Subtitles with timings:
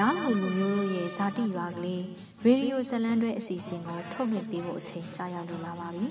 [0.00, 2.04] လောင်းဟုလူမျိုးတို့ရဲ့ဇာတိရွာကလေး
[2.44, 6.08] ရေဒီယိုဇလန်းတွဲအစီအစဉ်ကိုထုတ်လွှင့်ပေးဖို့အချိန်ကြာရောက်လာပါပြီ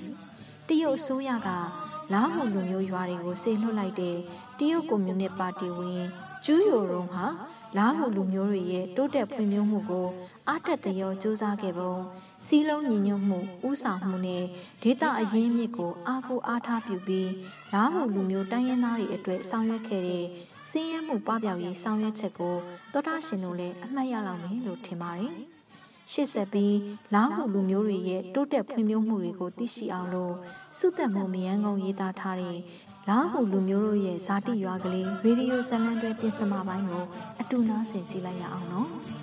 [0.68, 1.48] တရုတ်အစိုးရက
[2.12, 4.16] လောင်းဟုလူမျိုးရွာတွေကိုဆေလွှတ်လိုက်တဲ့
[4.58, 6.02] တရုတ်ကွန်မြူနစ်ပါတီဝင်
[6.44, 7.24] ကျူးယိုရုံဟာ
[7.76, 10.06] လာဟုလူမျိုးတွေရဲ့တိုးတက်ဖွံ့ဖြိုးမှုကို
[10.48, 11.94] အားတက်သရောစူးစမ်းခဲ့ပုံ
[12.46, 13.38] စီးလုံးညီညွတ်မှု
[13.68, 14.44] ဥဆောင်မှုနဲ့
[14.82, 17.30] ဒေတာအရင်းမြစ်ကိုအားကိုးအားထားပြုပြီး
[17.72, 20.24] လာဟုလူမျိုးတိုင်းရင်းသားတွေအတွက်ဆောင်ရွက်ခဲ့တဲ့
[20.70, 22.56] စည်းရဲမှုပပျောက်ရေးဆောင်ရွက်ချက်ကို
[22.92, 25.34] သောတာရှင်တို့လည်းအမှတ်ရလောက်မယ်လို့ထင်ပါတယ်။
[26.12, 26.76] ရှေ့ဆက်ပြီး
[27.14, 30.34] လာဟုလူမျိုးတွေရဲ့တိုးတက်ဖွံ့ဖြိုးမှုတွေကိုသိရှိအောင်လို့
[30.78, 32.58] စုသက်မှုမယန်းကုန်းရေးသားထားတဲ့
[33.08, 37.04] လာဟုလူမျိုးတို့ရဲ့ဇာတိရွာကလေးရေဒီယိုဇလံတွဲပြင်စမာပိုင်းကို
[37.40, 38.90] အတူနားဆင်ကြည့်လိုက်ရအောင်နော်။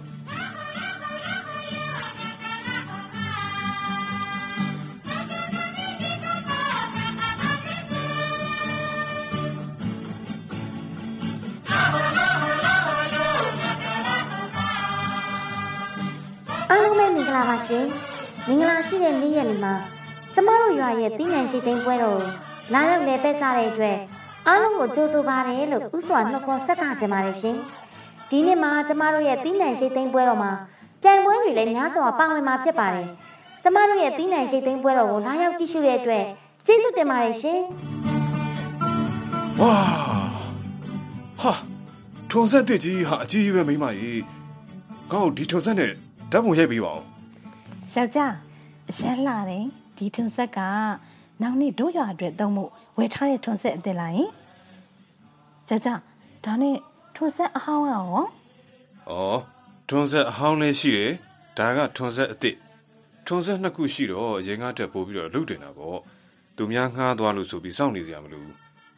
[17.36, 17.85] လာပါရှင်
[18.47, 19.74] မင်္ဂလာရှိတဲ့နေ့ရက်လေးမှာ
[20.34, 22.22] ကျမတို့ရွာရဲ့တင်းနယ်ရှိသိမ်းပွဲတော်
[22.74, 23.97] လာရောက်လေပဲကြတဲ့အတွက်
[24.47, 27.57] အားလုံးကိုကြိုးဆိုပါတယ်လို့ဥစွာနှုတ်ခွန်းဆက်တာကြပါတယ်ရှင်
[28.29, 30.52] ဒီနေ့မှာကျမတို့ရဲ့တင်းနယ်ရှိသိမ်းပွဲတော်မှာ
[31.03, 33.07] ပြိုင်ပွဲတွေလည်းများစွာပါဝင်မှာဖြစ်ပါတယ်
[33.63, 36.23] ကျမတို့ရဲ့တင်းနယ်ရှိသိမ်းပွဲတော်ကိုလာရောက်ကြည့်ရှုတဲ့အတွက်
[36.66, 37.59] ကျေးဇူးတင်ပါတယ်ရှင်
[39.62, 39.73] ဝါ
[41.41, 41.53] ဟာ
[42.31, 44.22] ထုံဆက်တစ်ကြီးဟာအကြီးပဲမိမကြီး
[45.12, 45.91] ကောက်ဒီထုံဆက်နဲ့
[46.31, 47.16] ဓာတ်ပုံရိုက်ပေးပါဦး
[47.97, 48.34] ယောက်ျား
[48.90, 49.66] အရန်လာတယ်
[49.97, 50.59] ဒီထွန်းဆက်က
[51.41, 54.30] နောက်နေ့တို့ရွာအတွက်သုံးဖို့ဝယ်ထားတဲ့ထွန်းဆက်အစ်စ်လာရင်
[55.69, 56.00] ယောက်ျား
[56.46, 56.75] ဒါနဲ့
[57.16, 58.18] ထွန်းဆက်အဟောင်းရောဩ
[59.90, 61.12] ထွန်းဆက်အဟောင်းလေးရှိတယ်
[61.58, 62.58] ဒါကထွန်းဆက်အစ်စ်
[63.28, 66.00] ထွန်းဆက်နှစ်ခုရှိတော့ရင်ကားတက်ပို့ပြီးတော့လုတင်တာပေါ့
[66.58, 68.46] သူများငှားသွားလို့ဆိုပြီးစောင့်နေစရာမလို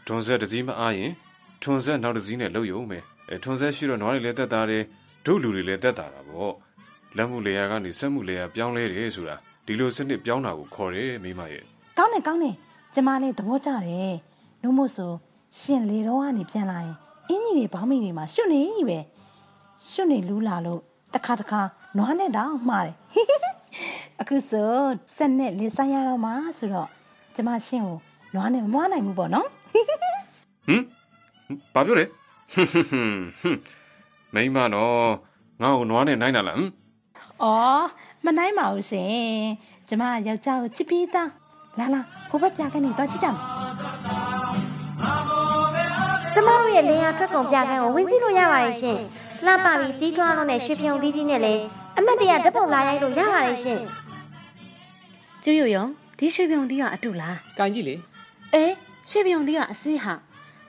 [0.06, 1.12] ထွန်းဆက်တစ်စီးမအားရင်
[1.64, 3.00] ထွန်းဆက်နောက်တစ်စီးနဲ့လှုပ်ရုံပဲ
[3.30, 4.84] အဲထွန်းဆက်ရှိတော့နွားတွေလည်းတက်တာတယ်
[5.26, 6.54] ဒုလူတွေလည်းတက်တာတာပေါ့
[7.18, 11.64] လက်မှုလေယာကနေစက်မှုလေယာပြောင်းလဲတယ်ဆိုတာဒီလိုစနစ်ပြောင်းတာကိုခေါ်တယ်မိမရဲ့
[11.98, 12.56] ကောင်းတယ်ကောင်းတယ်
[12.94, 14.14] ကျမလည်းသဘောကျတယ်
[14.62, 15.12] နှုတ်မို့ဆို
[15.60, 16.96] ရှင်လေတော့ကနေပြန်လာရင်
[17.30, 19.00] အင်းကြီးတွေဘောင်းမိတွေမှာရှွတ်နေပဲ
[19.90, 20.82] ရှွတ်နေလူးလာလို့
[21.14, 21.62] တခါတခါ
[21.98, 22.96] နွားနဲ့တောင်မှားတယ်
[24.22, 24.70] အခုဆို
[25.16, 26.88] စက်နဲ့လေဆိုင်ရတော့မှဆိုတော့
[27.36, 27.98] ကျမရှင်ကို
[28.36, 29.48] နွားနဲ့မမွားနိုင်ဘူးပေါ့နော်
[30.68, 30.84] ဟမ်
[31.74, 32.06] ဘာပြောလဲ
[34.34, 35.12] မိမနော်
[35.62, 36.70] ငါ့ကိုနွားနဲ့နိုင်တာလားဟမ်။
[37.44, 37.86] အော်
[38.26, 39.14] မနိုင်ပါဘူးရှင်။
[39.88, 41.28] ကျမယောက်ျားကိုချစ်ပြီးသား။
[41.80, 43.38] လာလာဟိုဘက်ပြကနေတော့ချစ်ကြမယ်။
[46.34, 48.98] ကျမတို့ရဲ့လင်းရထွက်ကုန်ပြခန်းကိုဝင်ကြည့်လို့ရပါတယ်ရှင်။
[49.46, 51.62] လှပပြီးကြီးထွားလို့နဲ့ရွှေဖြုံသီးကြီးနဲ့လည်း
[51.98, 53.80] အမတ်တရဓာတ်ပုံလာရိုက်လို့ရပါတယ်ရှင်။
[55.44, 55.86] ကျူးရယုံ
[56.18, 57.96] ဒီရွှေဖြုံသီးကအတူလား။ကန်ကြည့်လေ။
[58.54, 58.74] အေး
[59.10, 60.14] ရွှေဖြုံသီးကအစင်းဟာ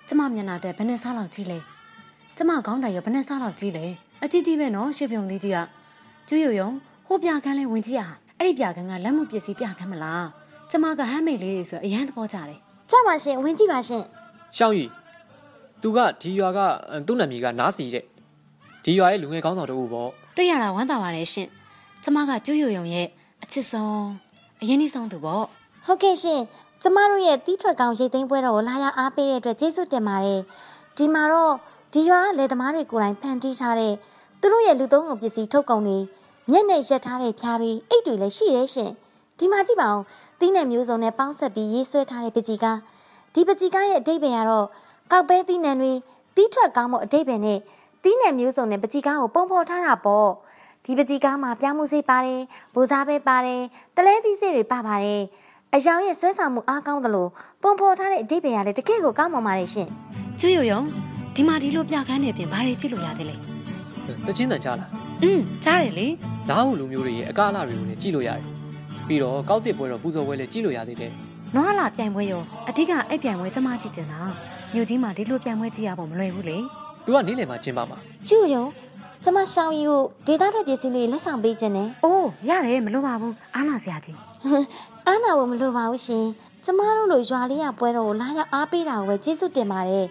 [0.09, 1.59] ကျမမျက်နှာတဲ့ဘယ်နဲ့စားလောက်ကြီးလဲ။
[2.37, 3.85] ကျမခေါင်းတိုင်ရောဘယ်နဲ့စားလောက်ကြီးလဲ။
[4.25, 5.59] အကြီးကြီးပဲနော်ရွှေဖြုံသီးကြီးက
[6.33, 6.71] ကျူးယုံယုံ
[7.07, 8.03] ဟိုပြခန်းလေးဝင်ကြည့်ရ
[8.39, 10.27] အဲ့ဒီပြခန်းကလက်မှုပစ္စည်းပြခန်းမလား
[10.71, 12.59] ကျမကဟမ်းမိတ်လေးတွေဆိုအရန်သဘောကျတယ်
[12.91, 14.03] ကြောက်ပါရှင်ဝင်ကြည့်ပါရှင်
[14.57, 14.87] ရှောင်းရီ
[15.83, 16.59] သူကဒီရွာက
[17.07, 18.05] သူ့နာမည်ကနားစီတဲ့
[18.85, 21.49] ဒီရွာရဲ့လူငယ်ကောင်းဆောင်တို့ပေါ့တွေ့ရတာဝမ်းသာပါတယ်ရှင်
[22.03, 23.07] ကျမကကျူးယုံယုံရဲ့
[23.43, 24.05] အချစ်ဆုံး
[24.63, 25.45] အရင်ကြီးဆုံးသူပေါ့
[25.87, 26.41] ဟုတ်ကဲ့ရှင်
[26.83, 30.41] ကျမတို့ရဲ့တီးထွက်ကောင်ရိတ်သိမ်းပွဲတော်ကိုလာရောက်အားပေးတဲ့အတွက်ကျေးဇူးတင်ပါတယ်
[30.97, 31.55] ဒီမှာတော့
[31.93, 33.95] ဒီရွာလေသမားတွေကိုယ်တိုင်ဖန်တီးထားတဲ့
[34.41, 35.99] သူတို့ရဲ့လူသုံးကုန်ပစ္စည်းထုတ်ကုန်တွေ
[36.51, 38.91] မျက်နှာရက်ထားတဲ့ဖြားတွေအိတ်တွေလည်းရှိရဲရှင်
[39.39, 40.01] ဒီမှာကြည့်ပါဦး
[40.41, 42.79] သီးနှံမျိုးစုံနဲ့ပေါင်းဆက်ပြီးရေးဆွဲထားတဲ့ပကြီကား
[43.35, 44.67] ဒီပကြီကားရဲ့အတိတ်ပဲကတော့
[45.13, 45.93] ကောက်ပဲသီးနှံတွေ
[46.37, 47.59] တီးထွက်ကောင်းမှုအတိတ်ပဲနဲ့
[48.03, 50.31] သီးနှံမျိုးစုံနဲ့ပကြီကားကိုပုံဖော်ထားတာပေါ့
[50.85, 52.41] ဒီပကြီကားမှာပြောင်းမှုစိတ်ပါတယ်
[52.75, 53.63] ဘိုးစားပဲပါတယ်
[53.97, 55.23] တလဲသီးစိတ်တွေပါပါတယ်
[55.75, 57.27] အယောင်ရဲ့ဆွဲဆောင်မှုအားကောင်းသလို
[57.63, 59.89] ပုံဖော်ထားတဲ့အတိတ်ပဲကလည်းတကယ့်ကိုကောင်းပါပါတယ်ရှင်
[60.41, 60.81] ကျွေးရုံ
[61.35, 63.50] ဒီမှာဒီလိုပြခန်းနေပြင်ဘာတွေကြည့်လို့ရသေးလဲ
[64.27, 64.89] တချင်းတန်ကြားလား
[65.23, 66.07] อืมကြားတယ်လေ
[66.49, 68.45] လာဟုလူမျိုးတွေရဲ့အကားအလာတွေကိုလည်းကြည့်လို့ရတယ်
[69.07, 71.13] ပြီးတော့ကောက်တစ်ပွဲတော့ပူဇော်ပွဲလည်းကြည့်လို့ရသေးတယ်
[71.55, 74.21] နွားလာပြိုင်ပွဲရောအဓိကအဲ့ပြိုင်ပွဲကျမကြည့်ချင်တာ
[74.75, 76.57] မြို့ကြီးမှာဒီလိုပြိုင်ပွဲကြည့်ရဖို့မလွယ်ဘူးလေ
[77.05, 78.65] သူကနေ့လယ်မှာကျင်းပမှာကျူရုံ
[79.23, 84.19] ကျမရှောင်းရီကိုဒေတာတဲ့ပစ္စည်းလေးလက်ဆောင်ပေးခြင်းနဲ့အိုးရတယ်မလိုပါဘူးအားနာစရာကြီး
[85.07, 86.25] အားနာဖို့မလိုပါဘူးရှင်
[86.65, 90.07] ကျမတို့လိုရွာလေးရပွဲတော်ကိုလာရောက်အားပေးတာကိုပဲကျေးဇူးတင်ပါတယ်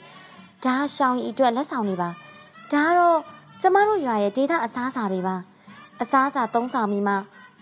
[0.65, 2.09] ဒါရှောင်းရီအတွက်လက်ဆောင်နေပါ
[2.71, 3.19] ဒါကတော့
[3.61, 5.35] ကျမတို့ရွာရဲ့ဒေတာအစားအစာတွေပါ
[6.01, 7.15] အစားအစာသုံးဆောင်ပြီးမှ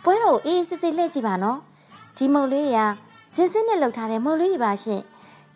[0.04, 1.60] ပွဲတော်အေးစစ်စစ်လှည့်ကြည့်ပါနော်
[2.18, 2.90] ဒီမုတ်လေးတွေက
[3.36, 5.02] ဂျင်းစင်းနဲ့လှုပ်ထားတဲ့မုတ်လေးတွေပါရှင်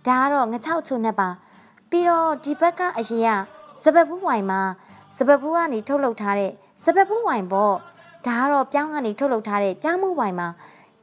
[0.08, 1.30] ဒါကတော့ငချောက်ချုံနဲ့ပါ
[1.90, 3.40] ပြီးတော့ဒီဘက်ကအရင်
[3.82, 4.62] ကစပက်ဘူးဝိုင်မှာ
[5.18, 6.52] စပက်ဘူးကနေထုတ်လုပ်ထားတဲ့
[6.84, 7.74] စပက်ဘူးဝိုင်ပေါ့
[8.28, 10.48] ဒါကတော့ပြောင်းကနေထုတ်လုပ်ထားတဲ့ပြောင်းမှုဝိုင်မှာ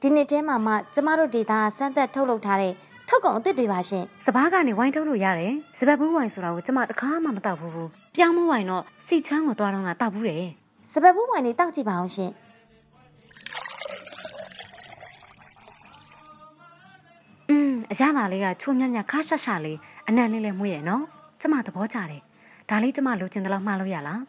[0.00, 2.72] ဒီနှစ်ထဲမှာမှကျမတို့ဒေတာဆန်းသက်ထုတ်လုပ်ထားတဲ့
[3.08, 10.45] ထုတ်ကုန်အသစ်တွေပါရှင်စပားကနေဝိုင်းထုတ်လို့ရတယ်စပက်ဘူးဝိုင်းဆိုတာကိုကျမတခါမှမတောက်ဘူးဘူး ပြောင်းမဝိုင်းတော့စီချမ်းကိုသွားတော့ကတောက်ဘူးတယ်
[10.91, 12.31] စပက်ဘူးဝိုင်လေးတောက်ကြည့်ပါအောင်ရှင်
[17.49, 19.77] อืมအရသာလေးကချိုးညံ့ညံ့ခါရှာရှာလေး
[20.07, 21.03] အနံ့လေးလည်းမွေးရဲ့နော်
[21.41, 22.21] ကျမသဘောကျတယ်
[22.69, 24.21] ဒါလေးကျမလိုချင်တယ်လို့မှားလို့ရလား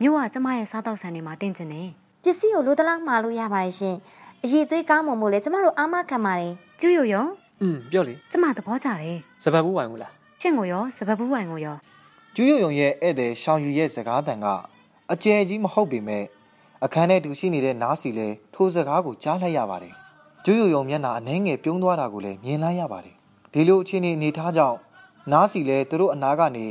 [0.00, 1.88] မြို့ကကျမရဲ့စားတောက်ဆန်တွေမှာတင်ကျင်တယ်
[2.24, 3.96] ပစ္စည်းကိုလိုတလောက်မှာလို့ရပါတယ်ရှင်
[4.44, 7.26] အရေးသွေးကောင်းမွန်မို့လဲကျမတို့အားမခံပါတယ် ကျူးရိုရော
[7.62, 11.76] อืมပြောလေ ကျမသဘောကျတယ် စပတ်ဘူးဝိုင်ဘူးလား ချင်းကိုရောစပက်ဘူးဝိုင်းကိုရော
[12.37, 14.47] ကျူးယုံယုံရဲ့ဧည့်သည်ရှောင်ယူရဲ့စကားတန်က
[15.11, 16.23] အကျယ်ကြီးမဟုတ်ပေမဲ့
[16.85, 19.93] အခန်းထဲတူရှိနေတဲ့နားစီလဲထိုစကားကိုကြားလိုက်ရပါတယ်
[20.45, 23.15] ကျူးယုံယုံမျက်နှာအနှဲငယ်ပြုံးသွားတာကိုလည်းမြင်လိုက်ရပါတယ်
[23.53, 24.77] ဒီလိုအခြေအနေအနေထားကြောင့်
[25.31, 26.65] နားစီလဲသူတို့အနာကနေ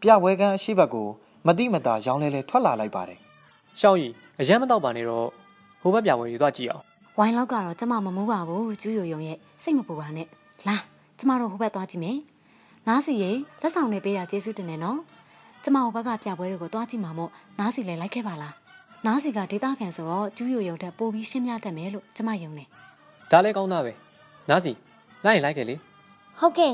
[0.00, 1.08] ပြပွဲကန်းအရှိဘက်ကို
[1.46, 3.18] မတိမတာရောင်းလဲလဲထွက်လာလိုက်ပါတယ်
[3.80, 5.28] ရှောင်းကြီးအရန်မတော့ပါနဲ့တော့
[5.80, 6.84] ဟိုဘက်ပြဝင်ယူသွားကြည့်အောင်
[7.18, 10.26] ဝိုင်းလောက်ကတော့ကျမမမိုးပါဘူးကျူးရိုယုံရဲ့စိတ်မပူပါနဲ့
[10.68, 10.76] လာ
[11.18, 12.16] ကျမတို့ဟိုဘက်သွားကြည့်မယ်
[12.88, 14.98] နားစီရေလက်ဆောင်တွေပေးတာကျေးဇူးတင်တယ်နော်
[15.62, 18.54] ကျမဟိုဘက်ကပြပွဲတွေကိုသွားကြည့်မှာမို့နားစီလည်းလိုက်ခဲ့ပါလား
[19.06, 22.68] နားစီကဒေတာခံဆိုတော့ကျူးရိုယုံတက်ပို့ပြီးရှင်းပြတတ်မယ်လို့ကျမယုံတယ်
[23.30, 23.92] ဒါလည်းကောင်းသားပဲ
[24.48, 24.72] နားစီ
[25.24, 25.74] လိုက်ရင်လိုက်ခဲ့လေ
[26.40, 26.72] ဟုတ်ကဲ့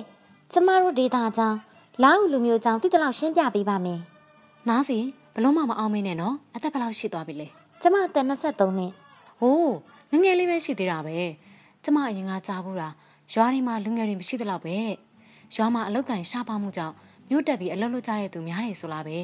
[0.53, 1.59] ကျမတို့ဒေတာကြောင့်
[2.03, 4.01] လာဟုလူမျိုးကြောင့်တိတလောက်ရှင်းပြပေးပါမယ်
[4.69, 4.99] နားစီ
[5.35, 7.49] ဘလုံးမမအောင်မင်းနဲ့နော်အသက်ဘယ်လောက်ရှိသွားပြီလဲ
[7.83, 8.31] ကျမအသက်23
[8.79, 8.93] နှစ်
[9.41, 9.75] ဟိုး
[10.11, 11.17] ငယ်ငယ်လေးပဲရှိသေးတာပဲ
[11.85, 12.89] ကျမအရင်ကကြားဘူးတာ
[13.33, 14.99] ရွာတွေမှာလူငယ်တွေမရှိသလောက်ပဲတဲ့
[15.55, 16.95] ရွာမှာအလောက်ကန်ရှားပါမှုကြောင့်
[17.31, 19.17] မြို့တက်ပြီးအလုပ်လုပ်ကြတဲ့သူများတယ်ဆိုလားပဲ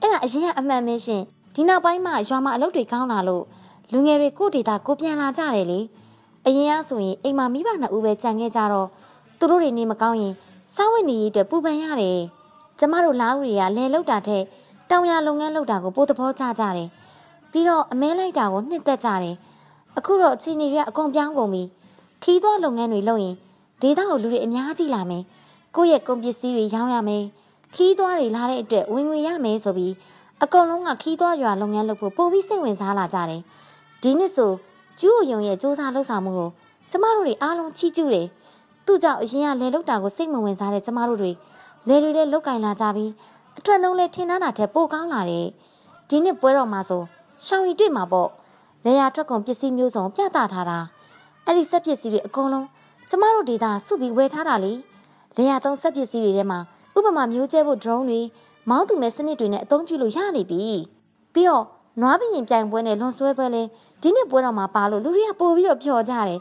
[0.00, 1.22] အဲ့ဒါအရင်ကအမှန်ပဲရှင်
[1.54, 3.44] ဒီနောက်ပိုင်းမှာရွာမှာအလုပ်တွေကောင်းလာလို့
[3.92, 5.80] လူငယ်တွေကိုဒေတာကိုပြန်လာကြတယ်လေ
[6.46, 8.88] အရင်ကဆိုရင်အိမ်မှာမိဘနှစ်ဦးပဲကြံခဲ့ကြတော့
[9.38, 10.34] သူတို့တွေနေမကောင်းရင်
[10.74, 12.20] စားဝတ်နေရေးအတွက်ပူပန်ရတယ်
[12.78, 14.42] ကျမတို့လာဦးတွေကလဲလောက်တာထက်
[14.90, 16.88] တောင်ရလုပ်ငန်းလုပ်တာကိုပိုသဘောကျကြတယ်
[17.50, 19.36] ပြီးတော့အမဲလိုက်တာကိုနှစ်သက်ကြတယ်
[19.98, 21.62] အခုတော့အချိန်တွေကအကုန်ပြောင်းကုန်ပြီ
[22.22, 23.34] ခီးသွွားလုပ်ငန်းတွေလုပ်ရင်
[23.82, 25.22] ဒေတာကိုလူတွေအများကြီးလာမယ်
[25.76, 27.24] ကိုယ့်ရဲ့ကုန်ပစ္စည်းတွေရောင်းရမယ်
[27.74, 29.92] ခီးသွွားတွေလာတဲ့အတွက်ဝင်ငွေရမယ်ဆိုပြီး
[30.42, 33.42] အကုန်လုံးကခီးသွွားရွာလုပ်ငန်းလုပ်ဖို့ပိုပြီးစိတ်ဝင်စားလာကြတယ်။
[34.02, 34.52] ဒီနှစ်ဆို
[35.00, 36.50] ကျူးယုံရဲ့စူးစမ်းလှုပ်ဆောင်မှုကို
[36.90, 38.26] ကျမတို့တွေအားလုံးချီးကျူးတယ်။
[38.86, 41.30] သူ့ကြောင့်အရင်ကလေလုတ်တာကိုစိတ်မဝင်စားတဲ့ကျမတို့တွေ
[41.88, 43.10] လေတွေလည်းလုတ်ကင်လာကြပြီး
[43.58, 45.46] အထွက်နှုံးလည်းထင်ထားတာထက်ပိုကောင်းလာတယ်။
[46.08, 47.02] ဒီနှစ်ပွဲတော်မှာဆို
[47.44, 48.28] ရှောင်းရီတွေ့မှာပေါ့။
[48.84, 50.78] လေယာထွက်ကုန်ပစ္စည်းမျိုးစုံပြသထားတာ။
[51.46, 52.66] အဲ့ဒီစက်ပစ္စည်းတွေအကုန်လုံး
[53.08, 54.74] ကျမတို့ဒေတာစုပြီးဝယ်ထားတာလေ။
[55.36, 56.58] လေယာသုံးစက်ပစ္စည်းတွေထဲမှာ
[56.96, 58.20] ဥပမာမျိုးကျဲဖို့ drone တွေ
[58.70, 60.62] မောင်းသူမဲ့စနစ်တွေနဲ့အသုံးပြုလို့ရနေပြီ
[61.34, 61.64] ပြီးတော့
[62.00, 63.62] နွားဘရင်ပြိုင်ပွဲနဲ့လွန်ဆွဲပွဲလဲ
[64.02, 66.40] ဒီနှစ်ပွဲတော်မှာပါလို့လူတွေကပို့ပြီးတော့ပျော်ကြတယ်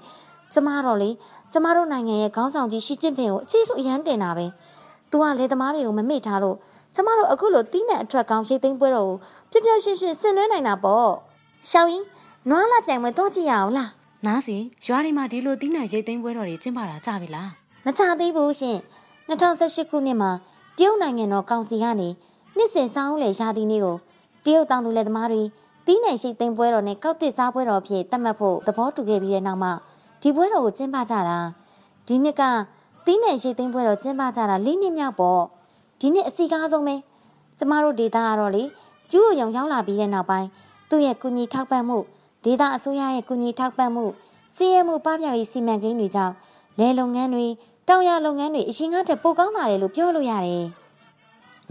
[0.53, 1.09] ကျမတော့လေ
[1.51, 4.45] ကျမတို့နိုင်ငံရဲ့ခေါင်းဆောင်ကြီးရှီကျင့်ဖင်ကိုအခြေစုအရန်တင်တာပဲ
[5.09, 6.57] သူကလေသမားတွေကိုမမေ့ထားလို့
[6.95, 9.11] ကျမတို့အခုလိုတီးနဲ့အထက်ကောင်းရှိသိမ်းပွဲတော်
[9.51, 11.09] ကိုပြပြရှင်းရှင်းဆင်နွှဲနိုင်တာပေါ့
[11.69, 12.05] ရှောင်းရင်
[12.49, 13.89] နွားလာပြိုင်ပွဲတော့ကြည့်ရအောင်လား
[14.25, 18.77] နားစီရွာတွေမှာဒီလိုတီးနိုင်ရိတ်သိမ်းပွဲတော်တွေကျင်းပတာကြပြီလား မချသေးဘူးရှင်
[19.29, 20.31] 2018ခုနှစ်မှာ
[20.77, 22.09] တရုတ်နိုင်ငံတော်ကောင်စီကနေ
[22.57, 23.97] နှစ်စဉ်စောင်းလေရာသီနေ့ကို
[24.45, 25.41] တရုတ်တောင်သူလယ်သမားတွေ
[25.85, 29.71] တီးနယ်ရှိသိမ်းပွဲတော်နဲ့ကောက်တစ်စားပွဲတော်အဖြစ်သတ်မှတ်ဖို့သဘောတူခဲ့ပြီးတဲ့နောက်မှာ
[30.21, 31.37] ဒီပွဲတော်ကိုကျင်းပကြတာ
[32.07, 32.43] ဒီနှစ်က
[33.05, 35.41] တီးနယ်ရှိသိမ်းပွဲတော်ကျင်းပကြတာ၄နှစ်မြောက်ပေါ့
[35.99, 36.95] ဒီနှစ်အစီကားဆုံးပဲ
[37.57, 38.63] ကျမတို့ဒေတာကတော့လေ
[39.11, 40.47] ကျူးရုံရောက်လာပြီးတဲ့နောက်ပိုင်း
[40.89, 41.97] သူ့ရဲ့ကုညီထောက်ပံ့မှု
[42.43, 44.05] ဒေတာအစိုးရရဲ့ကုညီထောက်ပံ့မှု
[44.55, 46.33] စီးရဲမှုပပျောက်ရေးစီမံကိန်းတွေကြောင့်
[46.79, 47.47] လဲလုပ်ငန်းတွေ
[47.93, 50.65] တောင်ရလုပ်ငန်းတွေအရင်ကတည်းကပိုကောင်းလာတယ်လို့ပြောလို့ရတယ်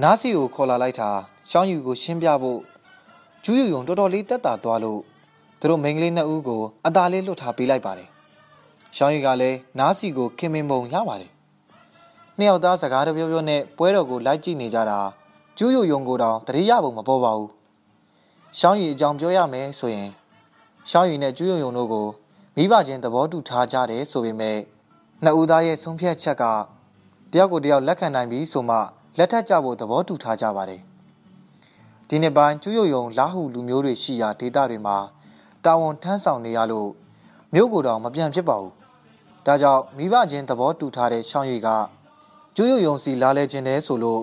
[0.02, 1.10] နားစီကိုခေါ်လာလိုက်တာ
[1.50, 2.60] ရှောင်းယူကိုရှင်းပြဖို့
[3.44, 5.00] ကျူးယုံယုံတော်တော်လေးတက်တာသွားလို့
[5.60, 8.08] သူတို့မိန်းကလေးနှစ်ဦးကိုအသာလေးလွတ်ထားပေးလိုက်ပါတယ်
[8.96, 11.30] ရှောင်းယူကလည်းနားစီကိုခင်မင်ပုံရပါတယ်
[12.38, 14.98] နှစ်ယောက်သားစကားတပြောပြောနဲ့ပွဲတော်ကိုလိုက်ကြည့်နေကြတာ
[15.58, 17.50] ကျူးယုံယုံကိုတောင်တတိယပုံမပေါ်ပါဘူး
[18.58, 20.10] ရှောင်းယူအကြောင်းပြောရမယ်ဆိုရင်
[20.90, 22.06] ရှောင်းယူနဲ့ကျူးယုံယုံတို့ကို
[22.56, 24.58] မိဘချင်းသဘောတူထားကြတယ်ဆိုပေမဲ့
[25.24, 26.44] နှစ်ဦးသားရဲ့ဆုံးဖြတ်ချက်က
[27.32, 28.76] တယောက်ကိုတယောက်လက်ခံနိုင်ပြီဆိုမှ
[29.18, 30.80] လက်ထပ်ကြဖို့သဘောတူထားကြပါတယ်။
[32.08, 34.96] ဒီနေ့ပိုင်းကျူးယုံယုံလာဟုလူမျိုးတွေရှိရာဒေသတွေမှာ
[35.64, 36.90] တာဝန်ထမ်းဆောင်နေရလို့
[37.54, 38.72] မြို့ကိုယ်တော်မပြန်ဖြစ်ပါဘူး။
[39.46, 41.68] ဒါကြောင့်မိဘချင်းသဘောတူထားတဲ့ရှောင်းရီက
[42.56, 44.22] ကျူးယုံယုံစီလာလဲခြင်းတဲ့ဆိုလို့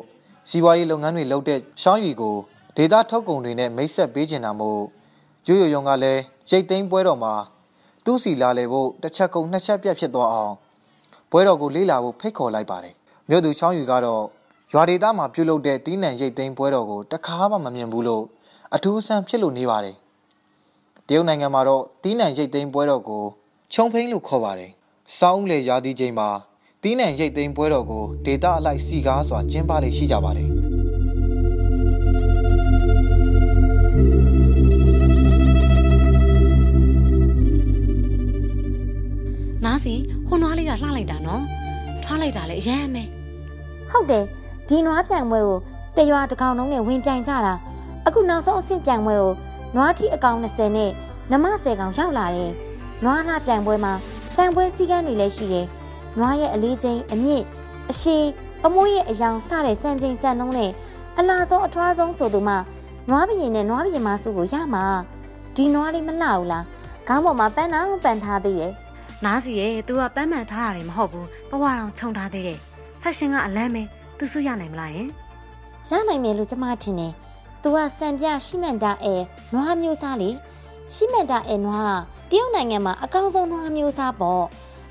[0.50, 2.36] စီးပွားရေးလုပ်ငန်းတွေလုပ်တဲ့ရှောင်းရီကို
[2.77, 4.84] ဒေသထုတ်ကုန်တွေနဲ့မိတ်ဆက်ပေးချင်တာမို့
[5.46, 7.34] ကျူးယုံယုံကလည်းရိတ်သိမ်းပွဲတော်မှာ
[8.06, 10.56] သူ့စီလာလဲဖို့တစ်ချက်ကုန်နှစ်ချက်ပြတ်ဖြစ်သွားအောင်
[11.31, 12.93] ပွဲတော်ကိုလေးလာဖို့ဖိတ်ခေါ်လိုက်ပါတယ်။
[13.29, 14.24] မြို့သူရှောင်းရီကတော့
[14.74, 18.24] ရွာဒေသမှာပြုလုပ်တဲ့တီးနှံရိတ်သိမ်းပွဲတော်ကိုတခါမှမမြင်ဘူးလို့
[18.75, 19.95] အထူးအဆန်းဖြစ်လို့နေပါတယ်။
[21.07, 23.24] တရုတ်နိုင်ငံမှာတော့တီးနှံရိတ်သိမ်းပွဲတော်ကို
[23.74, 24.71] ချုံဖိန်းလို့ခေါ်ပါတယ်။
[25.17, 26.29] စောင်းလေရာသီချိန်မှာ
[26.83, 30.59] တီးနှံရိတ်သိမ်းပွဲတော်ကိုဒေသအလိုက်စီကားစွာကျင်းပလေရှိကြပါတယ်
[40.29, 41.43] ဟိုနွားလေးကလှလိုက်တာနော်
[42.03, 43.03] ထွားလိုက်တာလေအရန်မဲ
[43.91, 44.25] ဟုတ်တယ်
[44.67, 45.59] ဒီနွားပြိုင်ပွဲကို
[45.98, 47.53] တရွာတစ်ကောင်လုံးနဲ့ဝင်ပြိုင်ကြတာ
[48.07, 49.31] အခုနောက်ဆုံးအဆင့်ပြိုင်ပွဲကို
[49.75, 50.91] နွားထီအကောင်20နဲ့
[51.31, 52.51] နမ10ကောင်ရောက်လာတယ်
[53.03, 53.93] နွားလှပြိုင်ပွဲမှာ
[54.36, 55.65] ပြိုင်ပွဲစည်းကမ်းတွေလည်းရှိတယ်
[56.17, 57.43] နွားရဲ့အလေးချိန်အမြင့်
[57.89, 58.17] အရှိ
[58.65, 60.71] အမွှေးရဲ့အယောင်စတဲ့စံချိန်စံနှုန်းနဲ့
[61.17, 62.55] အလားဆုံးအထွားဆုံးဆိုသူမှ
[63.09, 64.86] နွားဘရင်နဲ့နွားဘရင်မစုကိုရမှာ
[65.55, 66.65] ဒီနွားလေးမလှဘူးလား
[67.07, 68.74] ခေါင်းပေါ်မှာပန်းနာပန်းထားသေးတယ်
[69.25, 72.59] နားစီရဲ့ तू ကပန်းမှန်ထားတာတွေမဟုတ်ဘူးဘဝတော်ခြုံထားသေးတယ်
[73.02, 73.83] ဖက်ရှင်ကအလန်းပဲ
[74.18, 75.09] तू စုရနိုင်မလားယင်
[75.88, 77.12] ရနိုင်မယ်လို့ကျမထင်တယ်။
[77.62, 79.14] तू ကစံပြရှိမန်တာအဲ
[79.52, 80.30] နွားမျိုးစားလေ
[80.94, 81.90] ရှိမန်တာအဲနွားက
[82.30, 84.44] တရုတ်နိုင်ငံမှာအကောင်းဆုံးနွားမျိုးစားပေါ့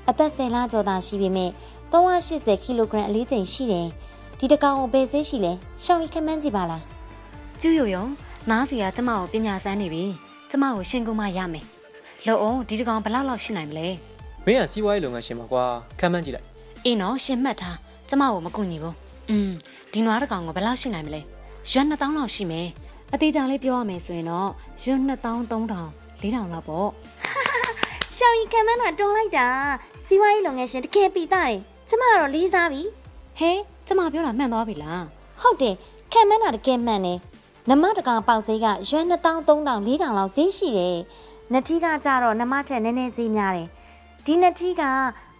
[0.08, 1.50] အသက်10လကျော်သာရှိပေမဲ့
[1.92, 3.88] 380ကီလိုဂရမ်အလေးချိန်ရှိတယ်။
[4.38, 5.52] ဒီတကောင်ကိုဘယ်ဆေးရှိလဲ
[5.82, 6.82] ရှောင်းရီခမန်းကြည့်ပါလား
[7.60, 8.04] ကျူးယုံယုံ
[8.50, 10.04] နားစီကကျမကိုပညာစမ်းနေပြီ
[10.50, 11.64] ကျမကိုရှင်ကုမရမယ်
[12.26, 13.88] လို့အောင်ဒီတကောင်ဘယ်လောက်လောက်ရှိနိုင်မလဲ
[14.45, 15.63] မင်းကစီးပွားရေးလုပ်ငန်းရှင်ပါကွာ
[15.99, 16.47] ခံမှန်းကြည့်လိုက်
[16.85, 17.77] အေးနော်ရှင်မှတ်ထား
[18.09, 18.95] ကျမကိုမကူညီဘူး
[19.29, 19.51] อืม
[19.91, 21.21] ဒီနွားတကောင်ကိုဘယ်လောက်ရှိနိုင်မလဲ
[21.71, 22.67] ရွက်2000လောက်ရှိမယ်
[23.13, 24.49] အသေးချာလေးပြောရမယ်ဆိုရင်တော့
[24.83, 25.09] ရွက်2000
[25.51, 26.89] 3000 4000လောက်ပေါ့။
[28.15, 29.47] ရှောင်းရီခမန်းကတွန်းလိုက်တာ
[30.05, 31.57] စီးပွားရေးလုပ်ငန်းရှင်တကယ်ပီတာတယ်။
[31.89, 32.81] ကျမကတော့လေးစားပြီ
[33.39, 33.51] ဟဲ
[33.87, 35.01] ကျမပြောတာမှန်သွားပြီလား။
[35.41, 35.75] ဟုတ်တယ်
[36.13, 37.19] ခမန်းကတကယ်မှန်တယ်။
[37.69, 40.97] နမတကောင်ပေါက်ဈေးကရွက်2000 3000 4000လောက်ဈေးရှိတယ်။
[41.53, 43.67] နထီးကကြတော့နမထက်နည်းနည်းဈေးများတယ်။
[44.25, 44.83] ဒီနထီးက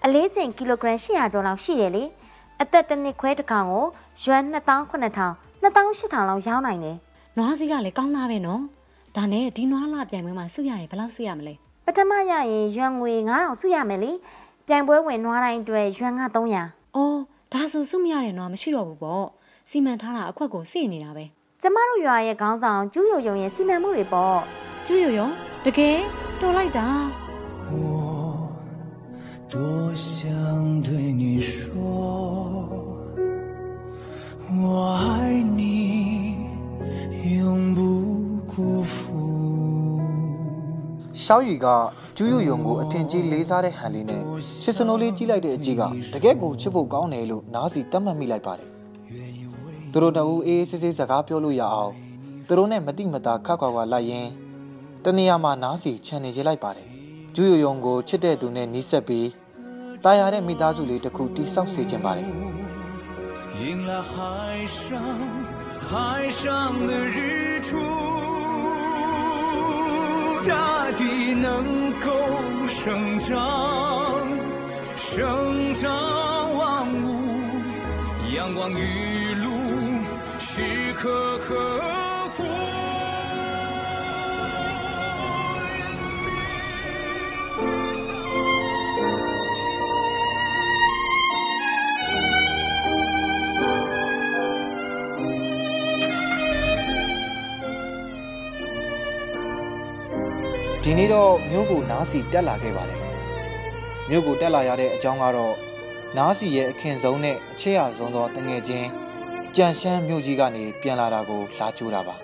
[0.06, 2.04] အလေးချိန်ကီလိုဂရမ်800ကျော်လောက်ရှိတယ်လေ။
[2.62, 3.86] အသက်တစ်နှစ်ခွဲတစ်ကောင်ကို
[4.24, 6.98] ရွက်2900 2800လောက်ရောင်းနိုင်တယ်
[7.38, 8.62] နွားစီကလည်းကောင်းသားပဲနော်
[9.16, 11.54] ဒါနဲ့ဒီနွားလာပြိုင်ပွဲမှာစုရရင်ဘယ်လောက်စုရမလဲ။
[11.86, 14.12] ပထမရရင်ရွက်ငွေ9000စုရမယ်လေ။
[14.68, 17.20] ပြိုင်ပွဲဝင်နွားတိုင်းအတွက်ရွက်ငါ300အော်
[17.54, 19.26] ဒါဆိုစုမရတဲ့နွားမရှိတော့ဘူးပေါ့
[19.70, 21.26] စီမံထားတာအခွက်ကိုစိနေတာပဲ
[21.62, 24.40] ကျမတို့ရွာရဲ့ခေါင်းဆောင်ကျူးယုံယုံရဲ့စီမံမှုတွေပေါ့
[24.86, 25.28] ကျူးယုံယုံ
[25.66, 25.98] တကယ်
[26.42, 26.88] တော်လိုက်တာ
[27.72, 28.29] 我
[29.53, 29.59] 多
[29.95, 30.88] 想对
[31.21, 31.71] 你说，
[34.61, 34.64] 我
[35.00, 36.37] 爱你，
[37.38, 37.81] 永不
[38.50, 38.95] 辜负。
[41.23, 41.67] ရှောင်းရီက
[42.17, 44.23] ကျူးယုံယုံကိုအထင်ကြီးလေးစားတဲ့ဟန်လေးနဲ့
[44.62, 45.83] ချစ်စနိုးလေးကြီးလိုက်တဲ့အကြည့်က
[46.14, 48.69] တကယ့်ကိုချစ်ဖို့ကောင်းတယ်လို့နားစီတတ်မှတ်မိလိုက်ပါတယ်
[49.93, 51.93] သူတို့တအူးအေးအေးဆေးဆေးစကားပြောလို့ရအောင်
[52.47, 54.29] သူတို့နဲ့မတိမတာခက်ခွာခွာလိုက်ရင်
[55.05, 56.88] တနေရာမှာနားစီခြံနေရလိုက်ပါတယ်
[57.35, 59.26] ကျူးယုံယုံကိုချစ်တဲ့သူနဲ့နီးစပ်ပြီး
[60.05, 62.29] တာယာတဲ့မိသားစုလေးတစ်ခုတိဆောက်စေခြင်းပါတယ်
[63.62, 64.14] 迎来海
[64.85, 64.91] 上
[65.88, 65.91] 海
[66.41, 66.43] 上
[66.88, 67.71] 的日出，
[70.49, 70.53] 大
[70.99, 71.03] 地
[71.47, 71.47] 能
[72.05, 72.07] 够
[72.81, 73.31] 生长，
[74.97, 75.85] 生长
[76.59, 76.62] 万
[77.05, 77.07] 物，
[78.35, 79.47] 阳光雨露，
[80.38, 81.49] 时刻呵
[82.37, 82.98] 护。
[100.91, 103.00] ဒီနေ့တော့မြို့ကိုနားစီတက်လာခဲ့ပါတယ်
[104.10, 105.55] မြို့ကိုတက်လာရတဲ့အကြောင်းကတော့
[106.17, 108.88] နားစီရဲ့အခင်ဆုံးနဲ့အချစ်ရဆုံးသောတငယ်ချင်း
[109.55, 112.15] ကြံရှမ်းမြို့ကြီးကနေပြန်လာတာကိုလာကြိုးတာပါ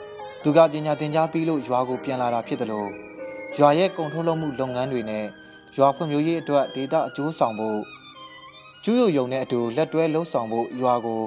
[0.43, 2.89] သူကပညာသင်ကြားပြီးလို့ရွာကိုပြန်လာတာဖြစ်တယ်လို့
[3.57, 5.25] ရွာရဲ့ကုန်ထုတ်လုပ်မှုလုပ်ငန်းတွေနဲ့
[5.77, 7.79] ရွာဖွံ့ဖြိုးရေးအတွက်ဒေတာအကျိုးဆောင်ဖို့
[8.83, 11.21] ကျူးယုံယုံနဲ့အတူလက်တွဲလှုပ်ဆောင်ဖို့ရွာကို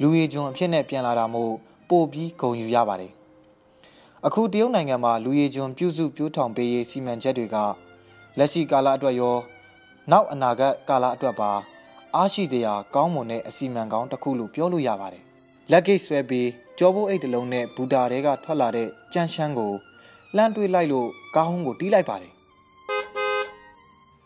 [0.00, 1.52] လူရည်ကျွန်းအဖြစ်နဲ့ပြန်လာတာမို့
[1.90, 3.12] ပို့ပြီးဂုဏ်ယူရပါတယ်
[4.26, 7.56] အခုတရုတ်နိုင်ငံမှာလူရည်ကျွန်းပြုစုပြောထောင်ပေးရေးစီမံချက်တွေက
[8.38, 9.36] လက်ရှိကာလအတွက်ရော
[10.10, 11.50] နောက်အနာဂတ်ကာလအတွက်ပါ
[12.14, 15.24] အားရှိတရားကောင်းမွန်တဲ့အစီမံကောင်းတစ်ခုလို့ပြောလို့ရပါတယ်။
[15.70, 19.72] လက်ကိတ်ဆွဲပြီးကြောပိုးအိတ်တစ်လုံးနဲ့ဘူတာတွေကထွက်လာတဲ့ကြမ်းရှမ်းကို
[20.36, 22.32] လှမ်းတွေးလိုက်လို့ကားဟုံးကိုတီးလိုက်ပါတယ်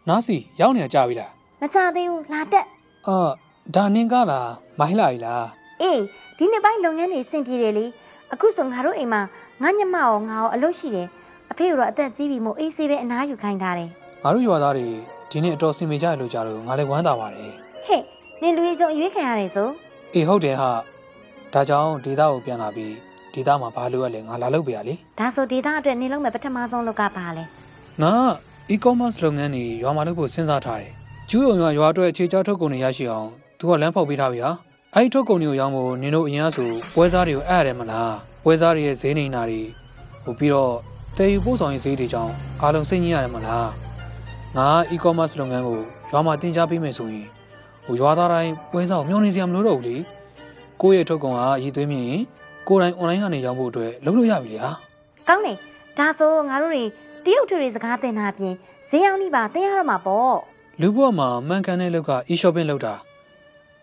[0.08, 2.66] နားစီရောက်နေကြပြီလားမကြသေးဘူးလာတက်
[3.08, 3.28] အာ
[3.74, 5.46] ဒါနင်းကလားမိုင်းလာပြီလား
[5.82, 6.00] အေး
[6.38, 7.86] ဒီနေ့ပိုင်းလုပ်ငန်းတွေအဆင်ပြေတယ်လေ
[8.32, 9.20] အခုဆိုငါတို့အိမ်မှာ
[9.62, 11.08] ငါညမရောငါရောအလုပ်ရှိတယ်
[11.50, 13.90] အဖေကတော့အသက်ကြီးပြီမို့အေးဆေးပဲအနားယူခိုင်းထားတယ်
[14.24, 14.86] ငါတို့ရွာသားတွေ
[15.30, 17.50] ဒီနေ့အတော်စင်မေကြရလို့ကြတော့ငါလည်းဝမ်းသာပါတယ်
[17.86, 18.02] ဟဲ့
[18.42, 19.68] နင်လူကြီးချုပ်ရွေးခံရတယ်ဆို
[20.14, 20.70] အေးဟုတ်တယ်ဟာ
[21.52, 22.94] ဒါကြောင့်ဒေတာကိုပြန်လာပြီး
[23.34, 27.44] ဒေတာမှာဘာလို့ရလဲငါလာလုပ်ပေးရလေဒါဆိုဒေတာအတွက်နင်လုံးမဲ့ပထမဆုံးလောက်ကပါလဲ
[28.02, 28.12] ငါ
[28.72, 30.92] e-commerce လုပ်ငန်းတွေရွာမှာလုပ်ဖို့စဉ်းစားထားတယ်
[31.30, 34.50] ကျူးုံရွာရွာအတွက်အခြေချထုတ်ကုန်တွေရရှိအောင်သူကလမ်းဖောက်ပေးထားပြီဟာ
[34.98, 38.14] အဲ့ဒီထုတ်ကုန်တွေကိုရောင်းဖို့နင်တို့အရင်ကဆိုပွဲစားတွေကိုအဲ့ရတယ်မလား
[38.44, 39.60] ပွဲစားတွေရဲ့ဈေးနှိမ်တာတွေ
[40.24, 40.74] ဟိုပြီးတော့
[41.16, 43.68] တည်ယူပို့ဆောင်ရေးဈေးတွေကြောင့်အားလုံးစိတ်ညစ်ရတယ်မလား
[44.56, 47.26] ငါ e-commerce လုပ်ငန်းကိုရွာမှာတင် जा ပေးမယ်ဆိုရင်
[47.84, 49.96] ဟိုရွာသားတိုင်းပွဲစားကိုမျှော်နေစရာမလိုတော့ဘူးလေ
[50.82, 52.22] ကိုယ့်ရဲ့ထုတ်ကုန်ကအရေးသွေးမြင်ရင်
[52.68, 54.72] ကိုယ်တိုင် online ကနေရောင်းဖို့အတွက်လုပ်လို့ရပြီလေဟာ
[55.28, 55.56] ကောင်းတယ်
[55.98, 56.84] ဒါဆိုငါတို့တွေ
[57.24, 58.54] တရုတ်ထူတွေစကားတင်တာအပြင်
[58.88, 60.36] ဈေးရောက်နေပါတင်ရတော့မှာပေါ့
[60.80, 62.94] လူဘဝမှာမှန်ကန်တဲ့လောက်က e-shopping လုပ်တာ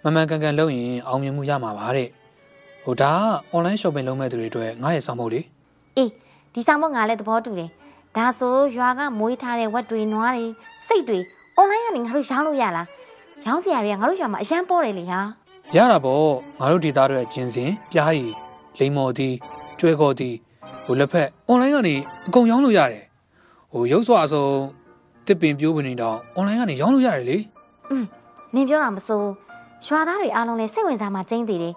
[0.06, 2.10] မမှန်ကန်ကန်လုပ်ရင်အောင်မြင်မှုရမှာပါတဲ့
[2.86, 3.18] ဟိုဒါက
[3.54, 5.42] online shopping လုပ်မဲ့သူတွေအတွက်ငါရဲ့ဆောင်ဖို့လေ
[5.98, 6.12] အေး
[6.54, 7.70] ဒီဆောင်မငါလည်းသဘောတူတယ်
[8.16, 10.46] ဒါဆိုရွာကမွေးထားတဲ့ဝက်တွေနွားတွေ
[10.88, 11.20] စိတ်တွေ
[11.60, 12.88] online ကနေငါတို့ရောင်းလို့ရလား
[13.46, 15.20] ရောင်းစရာတွေကငါတို့ရွာမှာအရန်ပေါ်တယ်လေဟာ
[15.76, 16.26] ရတာပေါ့
[16.60, 18.34] ငါတို့ဒေတာတွေဂျင်းစင်ပြားရည်
[18.80, 19.30] လိမ္မော်တီ
[19.80, 20.30] ကျွဲကော်တီ
[20.86, 21.96] ဟိုလက်ဖက် online ကနေ
[22.28, 23.04] အကုန်ရောင်းလို့ရတယ်
[23.72, 24.46] ဟိုရုပ်စွာအစုံ
[25.26, 27.38] တစ်ပင်ပြိုးပင်တွေတောင် online ကနေရောင်းလို့ရတယ်လေ
[27.90, 28.04] อืม
[28.56, 29.45] နင်ပြောတာမစိုး
[29.84, 31.74] ရွာသားတွေအားလုံးလည်းစိတ်ဝင်စားမှကျင်းသေးတယ်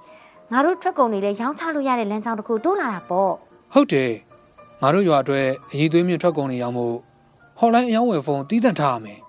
[0.52, 3.32] ငါတို့ထွက်ကုန်တွေလည်းရောင်းချလို့ရတဲ့လမ်းကြောင်းတစ်ခုတိုးလာတာပေါ့
[3.72, 4.12] ဟုတ်တယ်
[4.82, 6.96] ငါတို့ရွာအတွက်အရေးသွေးမြင့်ထွက်ကုန်တွေရောင်းဖို့
[7.58, 9.20] hotline အယောင်းဝယ်ဖုန်းတီးသန့်ထားရမယ်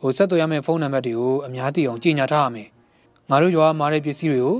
[0.00, 2.68] ဟိုဆက်သွယ်ရမယ့်ဖုန်းနံပါတ်တွေကိုအများသိအောင်ကြီးညာထားရမယ်
[3.30, 4.56] ငါတို့ရွာမှာတဲ့ပစ္စည်းတွေကို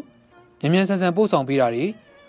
[0.61, 1.85] မြန်မြန်ဆန်ဆန်ပို့ဆောင်ပေးတာတွေ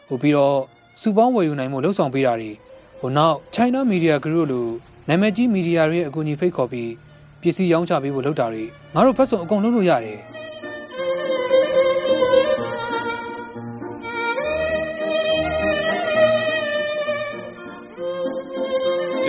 [0.07, 0.57] ဟိုပြီးတော့
[1.01, 2.51] စုပေါင်းဝယ်ယူနိုင်မှုလှုပ်ဆောင်ပေးတာတွေ
[2.99, 4.71] ဟိုနောက် China Media Group လို့
[5.09, 6.91] နာမည်ကြီးမီဒီယာတွေရဲ့အကူအညီဖိတ်ခေါ်ပြီး
[7.41, 10.19] ပစ္စည်းရောင်းချပေးဖို့လုပ်တာတွေငါတို့ဖက်ဆုံးအကုန်လုပ်လို့ရတယ်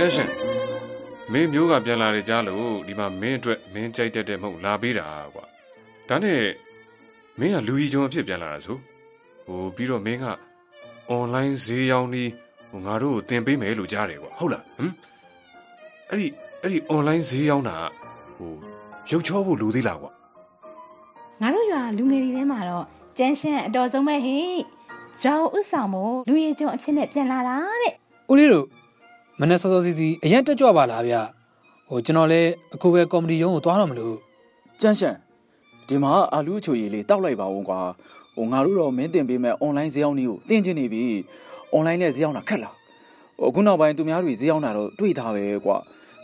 [0.01, 0.31] ကျန်းရှင်
[1.33, 5.45] မင်းမျိုးကပြန်လာတယ်ကြားလို့ဒီမှာမင်းအတွက်မင်းကြိုက်တတ်တဲ့မဟုတ်လာပေးတာကွာ
[6.09, 6.43] ဒါနဲ့
[7.39, 8.79] မင်းကလူကြီးချုံအဖြစ်ပြန်လာတာဆို
[9.47, 10.25] ဟိုပြီးတော့မင်းက
[11.09, 12.31] အွန်လိုင်းဈေးရောင်းပြီး
[12.71, 14.93] ဟိုငါတို့ကိုတင်ပေးမယ်လို့ကြားတယ်ကွာဟုတ်လားဟမ်
[16.09, 16.27] အဲ့ဒီ
[16.63, 17.77] အဲ့ဒီအွန်လိုင်းဈေးရောင်းတာ
[18.39, 18.53] ကဟို
[19.11, 20.11] ရုပ်ချောဖို့လူသေးလားကွာ
[21.41, 22.85] ငါတို့ရွာလူငယ်တွေထဲမှာတော့
[23.19, 24.57] ကျန်းရှင်းအတော်ဆုံးပဲဟေ့
[25.23, 27.95] ရွာကိုဥဆောင်မို့လူရည်ကျုံအဖြစ်နဲ့ပြန်လာတာတဲ့
[28.31, 28.67] ဦးလေးတို့
[29.41, 31.15] မနေ့စောစောစီစီအရင်တက်ကြွပါလားဗျ
[31.89, 34.17] ဟိုကျွန်တော်လည်းအခုပဲကော်မတီရုံးကိုသွားတော့မလို့
[34.81, 35.17] ကြမ်းရှန်
[35.89, 37.79] ဒီမှာအာလူအချိုရည်လေးတောက်လိုက်ပါဦးကွာ
[38.37, 41.03] ဟိုငါတို့တော့မင်းတင်ပေးမဲ့ online ဈေးရောက်နည်းကိုတင်ချင်နေပြီ
[41.75, 42.75] online နဲ့ဈေးရောက်တာခက်လား
[43.39, 45.77] ဟိုအခုနောက်ပိုင်းသူများတွေဈေးရောက်တာတော့တွေ့ထားပဲကွာ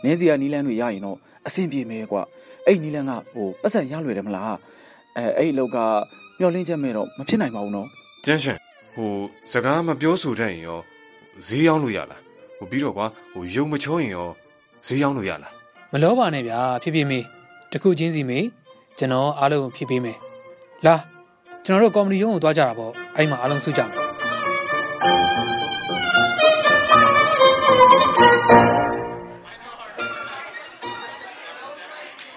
[0.03, 2.21] မင်းစီကနီလန်းတွေရရင်တော့အဆင်ပြေမယ်ကွာ
[2.65, 4.55] အဲ့နီလန်းကဟိုပတ်စံရလွယ်တယ်မလား
[5.17, 5.77] အဲအဲ့လောက်က
[6.39, 7.87] မျောလင်းချက်မဲ့တော့မဖြစ်နိုင်ပါဘူးနော်
[8.25, 8.57] ကျန်းရှင်
[8.95, 9.11] ဟို
[9.51, 10.79] စကားမပြောဆိုတတ်ရင်ရော
[11.47, 12.26] ဈေးရောင်းလို့ရလား
[12.57, 14.29] ဟိုပြီးတော့ကွာဟိုယုံမချောရင်ရော
[14.85, 15.53] ဈေးရောင်းလို့ရလား
[15.91, 17.23] မလောပါနဲ့ဗျာဖြစ်ဖြစ်မေး
[17.71, 18.45] တခုချင်းစီမေး
[18.97, 20.17] ကျွန်တော်အားလုံးဖြစ်ပေးမယ်
[20.85, 20.95] လာ
[21.65, 23.91] ကျွန်တော်တို့ကော်မတီရုံးကိုသွားကြတာပေါ့အဲ့မှာအားလုံးစုကြမယ်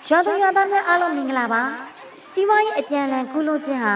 [0.08, 1.62] ရွာသူရွာသားများအားလုံးမင်္ဂလာပါ
[2.30, 3.94] စီးပွားရေးအပြန်အလှန်ကုလို့ခြင်းဟာ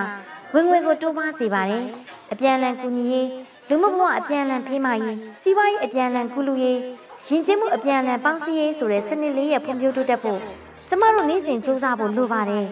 [0.54, 1.84] ဝင်ငွေကိုတိုးပွားစေပါတယ်
[2.32, 3.28] အပြန်အလှန်ကူညီရေး
[3.68, 6.78] လူမှုဘဝအပြန်အလှန်ဖေးမရေးစီးပွားရေးအပြန်အလှန်ကုလို့ရေး
[7.28, 10.40] ယဉ်ကျေးမှုအပြန်အလှန်ပေါင်းစည်းရေးဆိုတဲ့စနစ်လေးရဲ့ဖွံ့ဖြိုးတိုးတက်ဖို့
[10.88, 12.66] ကျမတို့နေ့စဉ်စူးစမ်းဖို့လိုပါတယ်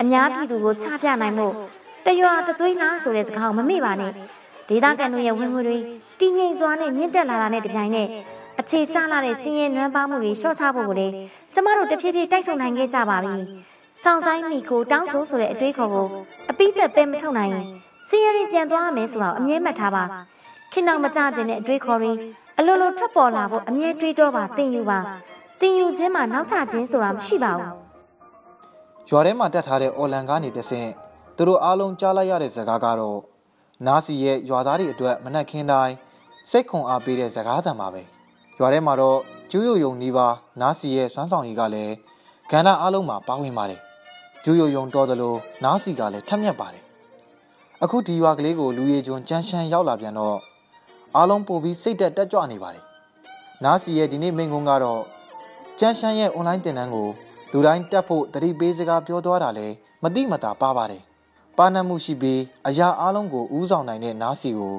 [0.00, 1.46] အများပြည်သူကိုချပြနိုင်မှု
[2.06, 4.12] တရွာတသွေးလားဆိုတဲ့စကားကိုမမေ့ပါနဲ့
[4.68, 5.78] ဒေသခံတို့ရဲ့ဝင်ငွေတွေ
[6.20, 8.08] တည်ငြိမ်စွာနဲ့မြင့်တက်လာတာနဲ့တပြိုင်နက်
[8.60, 11.08] အခြေချလာတဲ့စည်ရင်နွမ်းပါမှုတွေလျှော့ချဖို့ကိုလေ
[11.54, 13.38] ကျမတို့တဖြည်းဖြည်းတိုက်ထုတ်နိုင်ခဲ့ကြပါပြီ။
[14.02, 16.06] ဆောင်းဆိုင်မီကိုတောင်းဆိုဆိုတဲ့အတွေးခေါ်ကို
[16.50, 17.66] အပိသက်ပဲမထုတ်နိုင်ရင်
[18.08, 20.04] စည်ရင်ပြန်သွားမယ်ဆိုတော့အမြဲမှတ်ထားပါ။
[20.72, 22.12] ခင်နောက်မကြခြင်းတဲ့အတွေးခေါ်တွေ
[22.58, 24.98] အလိုလိုထွက်ပေါ်လာဖို့အမြဲတွေးတော့ပါတင်ယူပါ။
[25.60, 27.72] တင်ယူခြင်းမှာနောက်ကျခြင်းဆိုတာမရှိပါဘူး။
[29.10, 30.90] ရွာထဲမှာတက်ထားတဲ့အော်လန်ကားနေတဆင့်
[31.36, 33.18] သူတို့အားလုံးကြားလိုက်ရတဲ့ဇာကားကတော့
[33.86, 35.94] နားစီရဲ့ရွာသားတွေအတွက်မနှက်ခင်းတိုင်း
[36.50, 38.02] စိတ်ခွန်အားပေးတဲ့ဇာကားတံပါပဲ
[38.58, 39.18] ရွာထဲမှာတော့
[39.50, 41.94] ကျူးယုံယုံနီးပါးနားစီရဲ့စွမ်းဆောင်ရည်ကလည်း
[42.50, 43.80] ကဏ္ဍအားလုံးမှာပါဝင်ပါတယ်
[44.44, 46.82] ကျူးယုံယုံတော်သလိုနားစီကလည်းထက်မြက်ပါတယ်
[47.84, 50.38] အခုဒီရွာကလေးကိုလူရည်ကျွန်းကြမ်းရှမ်းရောက်လာပြန်တော့
[51.16, 52.84] အားလုံးပို့ပြီးစိတ်သက်တက်ကြွနေပါတယ်
[53.64, 55.02] နားစီရဲ့ဒီနေ့မိန့်ခွန်းကတော့
[55.80, 57.08] ကြမ်းရှမ်းရဲ့ online သင်တန်းကို
[57.52, 59.66] လူတိုင်းတက်ဖို့တတိပေးစကားပြောသွားတာလဲ
[60.02, 61.02] မတိမတာပါပါတယ်။
[61.58, 64.74] ပါဏမှုရှိပြီးအရာအလုံးကိုဥဆောင်နိုင်တဲ့နားစီကို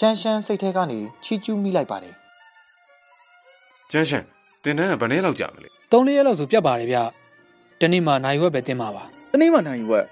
[0.00, 2.14] ကြမ်းရှမ်းစိတ်ထဲကနေချီးကျူးမိလိုက်ပါတယ်
[3.90, 4.24] ကျန်းရှင်
[4.62, 6.98] တင်တန်းကဘယ်နဲ့လောက်ကြာမလဲသုံးလေးရက်လောက်ဆိုပြတ်ပါတယ်ဗျ
[7.80, 10.06] တနေ့မှနိုင်ဝက်ပဲတင်ပါပါတနေ့မှနိုင်ယူဝက်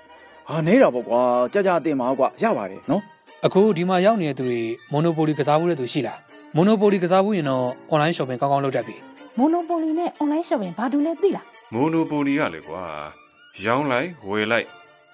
[0.51, 1.21] ဟာနေတာပေါ့ကွာ
[1.53, 3.03] ကြာကြာတင်ပါကွာရပါတယ်နော်
[3.47, 4.61] အခုဒီမှာရောက်နေတဲ့သူတွေ
[4.93, 6.19] မိုနိုပိုလီကစားဘူးတဲ့သူရှိလား
[6.57, 8.97] မိုနိုပိုလီကစားဘူးရင်တော့ online shopping ကောင်းကောင်းလုပ်တတ်ပြီ
[9.39, 12.83] မိုနိုပိုလီနဲ့ online shopping ဘာတူလဲသိလားမိုနိုပိုလီကလေကွာ
[13.65, 14.67] ရောင်းလိုက်ဝယ်လိုက်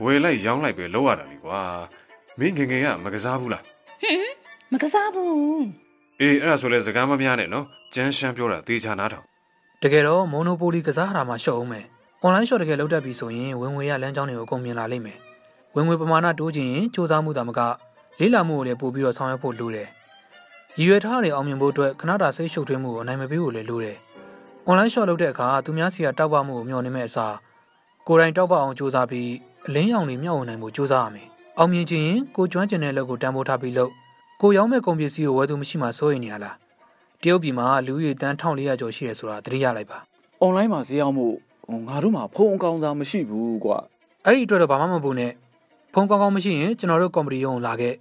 [0.02, 1.58] ဝယ်လိုက်ရောင်းလိုက်ပဲလောက်ရတာလေကွာ
[2.38, 3.62] မင်းငယ်ငယ်ကမကစားဘူးလား
[4.72, 5.64] မကစားဘူး
[6.20, 9.24] အေးအဲ့ဒါဆိုလဲစကားမများနဲ့နော်ကျန်းရှမ်းပြောတာသေချာနားထောင်
[9.82, 11.84] တကယ်တော့မိုနိုပိုလီကစားရတာမှရှုံအောင်မယ်
[12.24, 15.18] online shop တကယ်လုပ်တတ်ပြီဆိုရင်ဝင်ငွေရလမ်းကြောင်းတွေကိုအကုန်မြင်လာလိမ့်မယ်
[15.78, 17.60] ဝင်ငွေပမာဏတိုးခြင်းရင်စူးစမ်းမှုတာမက
[18.20, 19.88] လေးလာမှုကိုလည်းပို့ပြီးတော့ဆောင်ရွက်ဖို့လိုတယ်
[20.78, 23.96] ရည်ရွယ်ထားတဲ့အောင်မြင်ဖို့အတွက်ခဏတာစိတ်ရှုပ်ထွေးမှုကိုအနိုင်မပေးဖို့လည်းလိုတယ်
[24.68, 27.36] online shop လုပ်တဲ့အခါသူများစီကတောက်ပမှုကိုမျှော်နေမဲ့အစား
[28.06, 29.30] ကိုယ်တိုင်တောက်ပအောင်စူးစမ်းပြီး
[29.66, 33.92] အလင်းရောင်တွေမျှဝေနိုင်ဖို့စူးစမ်းရမယ်အောင်မြင်ခြင်းရင်ကိုကျွမ်းကျင်တဲ့လုပ်ကိုတန်ဖိုးထားပြီးလုပ်
[34.42, 36.56] ကိုရောင်းမဲ့ကုန်ပစ္စည်းကိုဝယ်သူမရှိမှစိုးရိမ်နေရလား
[37.22, 39.98] တရုတ်ပြည်မှာလူဦးရေတန်း1400ကျော်ရှိရဆိုတာသတိရလိုက်ပါ
[40.44, 41.26] online မှာဈေးရောက်မှု
[41.68, 43.78] ဟိုငါတို့မှာဖုန်းအကောင်းစားမရှိဘူးကွာ
[44.24, 45.32] အဲ့ဒီအတွက်တော့ဘာမှမပူနဲ့
[45.92, 47.94] ဖုန်းကောင်းကောင်းမရှိရင်ကျွန်တော်တို့ကော်မတီရုံးကိုလာခဲ့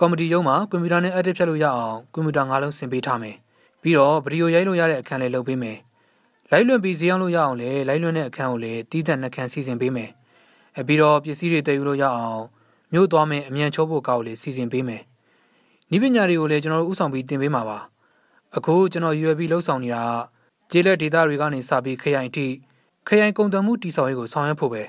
[0.00, 3.36] ကော်မတီရုံးမှာကွန်ပျူတာနဲ့ edit ဖြတ်လို့ရအောင်ကွန်ပျူတာ၅လုံးဆင်ပေးထားမယ်
[3.82, 5.78] ပြီးတော့ဗီဒီယိုရိုက်လို့ရတဲ့အခန်းလေးလုပ်ပေးမယ်
[6.50, 10.10] လိုက်လွန်ပြီးဈေးအောင်လို့ရအောင်လေလိုက်လွန်တဲ့အခန်းကိုလည်းတီးသန့်နှခန်းစီစဉ်ပေးမယ်
[10.76, 12.42] အဲပြီးတော့ပစ္စည်းတွေတည်ယူလို့ရအောင်
[12.92, 15.02] မြို့သွားမယ်အမြန်ချိုးဖို့ကောက်လေးစီစဉ်ပေးမယ်
[15.94, 17.78] ဤပညာတွေကိုလည်းကျွန်တော်တို့ဥဆောင်ပြီးတင်ပေးမှာပါ
[18.56, 20.04] အခုကျွန်တော် UAB လှုပ်ဆောင်နေတာ
[20.70, 22.46] ကျေးလက်ဒေသတွေကနေစပြီးခရိုင်အထိ
[23.08, 24.82] ခရိုင်ကုန်သွယ်မှုတည်ဆောက်ရေးကိုဆောင်ရွက်ဖို့ပဲ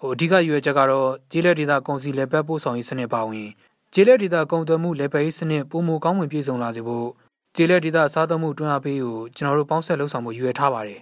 [0.00, 3.48] ဟိုအဓိကရွေးချက်ကတော့ကျေးလက်ဒေသကုန်စည်လက်ပတ်ပို့ဆောင်ရေးစနစ်ပါဝင်
[3.92, 7.08] ကျေးလက်ဒေသကုန်သွယ်မှုလက်ပတ်ရေးစနစ်ပုံမကောင်းဝင်ပြည့်စုံလာစေဖို့
[7.56, 11.00] ကျေးလက်ဒေသစားသုံးမှုတွန်းအားပေးကိုကျွန်တော်တို့ပေါင်းဆက်လှုပ်ဆောင်မှုရွေးထားပါတယ်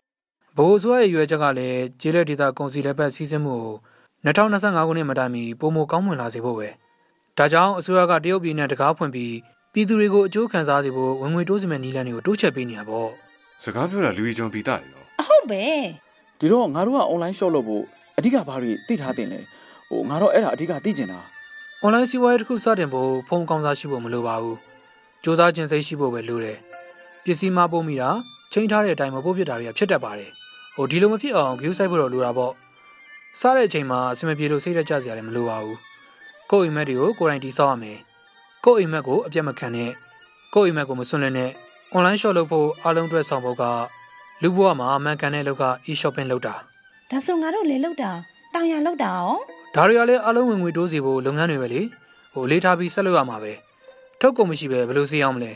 [0.57, 3.77] ဘိုးအစိုးရရဲ့ရွေးချက်ကလည်းကျေးလက်ဒေသကုန်စည်လက်ပတ်စီးဆင်းမှုကို
[4.27, 6.69] 2025ခုနှစ်မတိုင်မီပုံမကောင်းဝင်လာစေဖို့ပဲ
[7.39, 9.35] ဒါကြောင့်အစိုးရကတရုတ်ပြည်နဲ့တကားဖွင့်ပြီး
[9.73, 13.09] ပြည်သူတွေကိုအကျိုးခံစားစေဖို့ဝင်ငွေတိုးစီမဲ့နည်းလမ်းတွေကိုတိုးချဲ့ပေးနေတာပေါ့
[13.63, 15.65] စကားပြောတာလူကြီးကျွန်ပြီးသားတယ်နော်အဟုတ်ပဲ
[16.39, 17.85] ဒီတော့ငါတို့က online shop လုပ်ဖို့
[18.19, 19.41] အဓိကဘာတွေသိထားတင်လဲ
[19.91, 21.21] ဟိုငါတော့အဲ့ဒါအဓိကသိကျင်တာ။
[21.85, 24.57] online စီးပွားရေးတစ်ခုစတင်ဖို့ဖုန်းကောင်းစားရှိဖို့မလိုပါဘူး။
[25.23, 26.59] စ조사ခြင်းစိတ်ရှိဖို့ပဲလိုတယ်။
[27.25, 28.11] ပစ္စည်းမပို့မိတာ
[28.53, 30.31] ချိန်ထားတဲ့အတိုင်းမပို့ဖြစ်တာတွေကဖြစ်တတ်ပါတယ်။
[30.77, 32.53] ဟိုဒီလိုမဖြစ်အောင် view site ဖို့တော့လိုတာပေါ့။
[33.41, 35.77] စားတဲ့အချိန်မှာအဆင်မပြေလို့စိတ်ရက်ကြစရာလည်းမလိုပါဘူး။
[36.51, 37.99] ကိုယ့်အိမ်မက်တွေကိုကိုယ်တိုင်တိစောက်ရမယ်။
[38.65, 39.91] ကိုယ့်အိမ်မက်ကိုအပြတ်မခံနဲ့
[40.55, 41.51] ကိုယ့်အိမ်မက်ကိုမစွန့်လွတ်နဲ့
[41.95, 43.65] online shop လုပ်ဖို့အားလုံးအတွက်ဆောင်ဖို့က
[44.43, 46.55] လူဘဝမှာအမှန်ကန်တဲ့လောက်က e-shopping လုပ်တာ
[47.11, 48.11] ဒါဆိုငါတို့လေလောက်တာ
[48.55, 49.31] တောင်ရလောက်တာရော
[49.75, 51.83] ဒါတွေကလည်းအားလုံးဝင်ငွေတိုးစီဖို့လုပ်ငန်းတွေပဲလေ
[52.33, 53.53] ဟိုလေးထားပြီးဆက်လုပ်ရမှာပဲ
[54.21, 55.53] ထုတ်ကုန်မရှိပဲဘယ်လိုစီအောင်မလဲ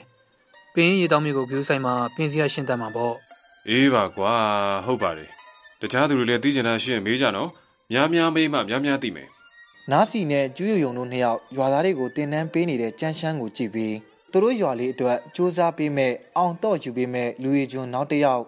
[0.75, 3.15] ပင်းရီတောင်းမျိုးကို view ဆိုင်မှာပင်းစီရရှင်းတတ်မှာပေါ့
[3.69, 4.33] အေးပါကွာ
[4.87, 5.31] ဟုတ်ပါတယ်
[5.81, 7.51] တခြားသူတွေလည်းသိကျင်တာရှိရင်မေးကြနော်
[7.93, 9.29] များများမေးမှများများသိမယ်
[9.91, 13.95] နားစီနဲ့ကျူးယုံယုံတို့နှစ်ယောက်ရွာသားတွေကိုတင်နန်းပေးနေတဲ့ကြမ်းရှမ်းကိုကြည့်ပြီး
[14.33, 18.45] သူတို့ရွာလေးအတွက်စူးစမ်းပေးမဲ့အောင်တော့ယူပေးမဲ့လူရီကျွန်းနောက်တစ်ယောက်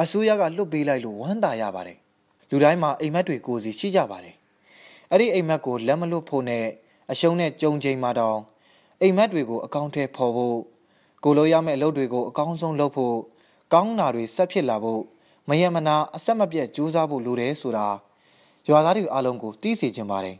[0.00, 1.98] အစိုးရကလွတ်ပေးလိုက်လို့ဝမ်းသာရပါတယ်
[2.50, 4.34] လူတိုင်းမှာအိမ်မက်တွေကိုယ်စီရှိကြပါတယ်
[5.10, 6.66] အဲ့ဒီအိမ်မက်ကိုလက်မလွတ်ဖို့နဲ့
[7.12, 8.38] အရှုံးနဲ့ကြုံချိန်မှာတောင်
[9.00, 10.56] အိမ်မက်တွေကိုအကောင့်ထဲပေါ်ဖို့
[11.24, 13.16] ကိုလိုရမယ့်အလုပ်တွေကိုအကောင်းဆုံးလုပ်ဖို့
[13.72, 15.02] ကောင်းတာတွေဆက်ဖြစ်လာဖို့
[15.48, 17.86] မယမနာအဆက်မပြတ်စူးစမ်းဖို့လိုတယ်ဆိုတာ
[18.68, 20.36] ရွာသားတွေအားလုံးကိုသိစေချင်ပါတယ်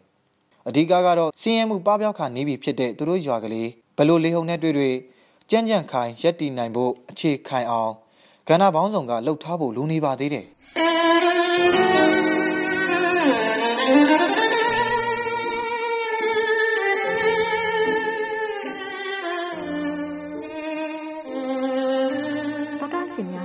[0.69, 4.95] အဓိကကတော့စင်းရဲမှုပပျောက်ခါနေပြီဖြစ်တဲ့သူတို့ရွာကလေးဘယ်လိုလေးဟုံနဲ့တွေ့တွေ့
[5.51, 7.93] ကြမ်းကြမ်းခိုင်ရက်တီနိုင်ဖို့အခြေခိုင်အောင်
[8.49, 10.47] ကဏ္ဍပေါင်းစုံကလှုပ်ထားဖို့လူနေပါသေးတယ်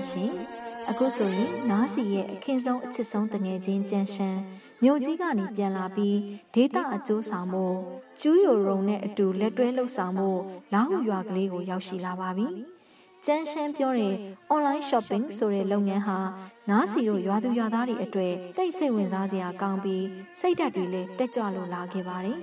[0.09, 0.55] ရှင်များရှင်
[0.89, 4.39] အခုဆိုရင်နားစီရဲ့အခင်းဆုံးအချစ်ဆုံးတငယ်ချင်းကြန့်ရှမ်း
[4.83, 6.17] မြို့ကြီးကနေပြန်လာပြီး
[6.55, 7.65] ဒေတာအကျိုးဆောင်မှု
[8.21, 10.29] ကျူးယိုရုံနဲ့အတူလက်တွဲလှုပ်ဆောင်မှု
[10.73, 12.47] လာဟုရွာကလေးကိုရောက်ရှိလာပါပြီ
[13.25, 14.15] ကျန်းရှမ်းပြောတဲ့
[14.53, 16.19] online shopping ဆိုတဲ့လုပ်ငန်းဟာ
[16.69, 20.05] နားစီတို့ရွာသူရွာသားတွေအတွေ့တိတ်ဆိတ်ဝင်စားစရာကောင်းပြီး
[20.39, 22.39] စိတ်ဓာတ်တွေလည်းတက်ကြွလို့လာခဲ့ပါတယ်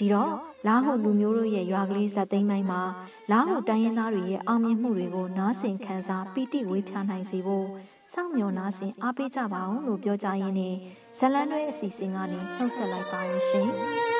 [0.00, 0.32] ဒီတော့
[0.66, 2.82] လာဟုလူမျိုးတို့ရဲ့ရွာကလေးဇက်သိမ်းပိုင်းမှာ
[3.30, 7.66] လာဟုတိုင်းရင်းသားတွေရဲ့အောင်မြင်မှုတွေကိုနားဆင်ခံစားပီတိဝေးဖြာနိုင်စေဖို့
[8.12, 10.74] စောင့်မျှော်နားဆင်အားပေးကြပါအောင်လို့ပြောကြရင်းနဲ့
[11.18, 13.68] ဇလန်တွဲအစီအစဉ်ကနေနှုတ်ဆက်လိုက်ပါရရှင်။